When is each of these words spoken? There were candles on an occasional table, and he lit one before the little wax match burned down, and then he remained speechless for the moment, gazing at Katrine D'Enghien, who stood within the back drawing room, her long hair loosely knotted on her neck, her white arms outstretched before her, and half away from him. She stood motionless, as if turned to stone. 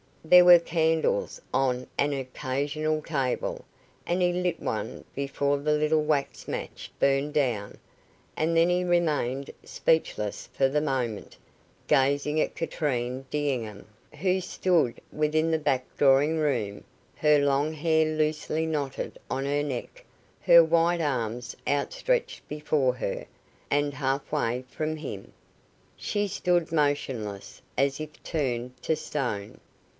There 0.25 0.45
were 0.45 0.59
candles 0.59 1.41
on 1.53 1.87
an 1.97 2.13
occasional 2.13 3.01
table, 3.03 3.65
and 4.05 4.21
he 4.21 4.31
lit 4.33 4.59
one 4.59 5.03
before 5.13 5.57
the 5.57 5.73
little 5.73 6.03
wax 6.03 6.47
match 6.47 6.91
burned 6.99 7.33
down, 7.33 7.77
and 8.37 8.55
then 8.55 8.69
he 8.69 8.83
remained 8.83 9.51
speechless 9.63 10.47
for 10.53 10.67
the 10.67 10.81
moment, 10.81 11.37
gazing 11.87 12.39
at 12.41 12.55
Katrine 12.55 13.25
D'Enghien, 13.29 13.85
who 14.19 14.41
stood 14.41 15.01
within 15.11 15.51
the 15.51 15.59
back 15.59 15.85
drawing 15.97 16.37
room, 16.37 16.83
her 17.15 17.37
long 17.39 17.73
hair 17.73 18.05
loosely 18.15 18.65
knotted 18.65 19.19
on 19.29 19.45
her 19.45 19.63
neck, 19.63 20.05
her 20.41 20.63
white 20.63 21.01
arms 21.01 21.55
outstretched 21.67 22.47
before 22.47 22.93
her, 22.95 23.25
and 23.69 23.95
half 23.95 24.31
away 24.31 24.63
from 24.67 24.95
him. 24.97 25.31
She 25.95 26.27
stood 26.27 26.71
motionless, 26.71 27.61
as 27.77 27.99
if 27.99 28.21
turned 28.23 28.81
to 28.83 28.95
stone. 28.95 29.59